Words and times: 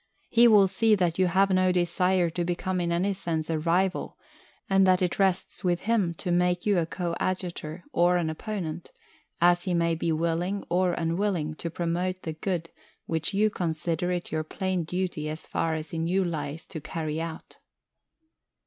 He 0.29 0.47
will 0.47 0.67
see 0.67 0.95
that 0.95 1.19
you 1.19 1.27
have 1.27 1.51
no 1.51 1.71
desire 1.71 2.31
to 2.31 2.43
become 2.43 2.81
in 2.81 2.91
any 2.91 3.13
sense 3.13 3.51
a 3.51 3.59
rival, 3.59 4.17
and 4.67 4.87
that 4.87 4.99
it 5.03 5.19
rests 5.19 5.63
with 5.63 5.81
him 5.81 6.15
to 6.15 6.31
make 6.31 6.65
you 6.65 6.79
a 6.79 6.87
co 6.87 7.15
adjutor 7.19 7.83
or 7.93 8.17
an 8.17 8.27
opponent, 8.27 8.89
as 9.39 9.65
he 9.65 9.75
may 9.75 9.93
be 9.93 10.11
willing 10.11 10.65
or 10.71 10.93
unwilling 10.93 11.53
to 11.53 11.69
promote 11.69 12.23
the 12.23 12.33
good 12.33 12.71
which 13.05 13.35
you 13.35 13.51
consider 13.51 14.11
it 14.11 14.31
your 14.31 14.43
plain 14.43 14.85
duty 14.85 15.29
as 15.29 15.45
far 15.45 15.75
as 15.75 15.93
in 15.93 16.07
you 16.07 16.23
lies 16.25 16.65
to 16.69 16.81
carry 16.81 17.21
out." 17.21 17.59